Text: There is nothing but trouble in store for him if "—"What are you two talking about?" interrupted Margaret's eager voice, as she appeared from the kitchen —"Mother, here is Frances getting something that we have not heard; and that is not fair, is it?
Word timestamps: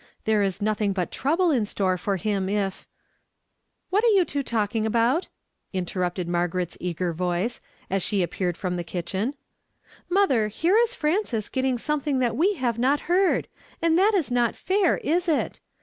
There 0.25 0.41
is 0.41 0.63
nothing 0.63 0.93
but 0.93 1.11
trouble 1.11 1.51
in 1.51 1.63
store 1.63 1.95
for 1.95 2.17
him 2.17 2.49
if 2.49 2.87
"—"What 3.91 4.03
are 4.03 4.07
you 4.07 4.25
two 4.25 4.41
talking 4.41 4.83
about?" 4.87 5.27
interrupted 5.73 6.27
Margaret's 6.27 6.75
eager 6.79 7.13
voice, 7.13 7.61
as 7.87 8.01
she 8.01 8.23
appeared 8.23 8.57
from 8.57 8.77
the 8.77 8.83
kitchen 8.83 9.35
—"Mother, 10.09 10.47
here 10.47 10.75
is 10.75 10.95
Frances 10.95 11.49
getting 11.49 11.77
something 11.77 12.17
that 12.17 12.35
we 12.35 12.55
have 12.55 12.79
not 12.79 13.01
heard; 13.01 13.47
and 13.79 13.95
that 13.99 14.15
is 14.15 14.31
not 14.31 14.55
fair, 14.55 14.97
is 14.97 15.29
it? 15.29 15.59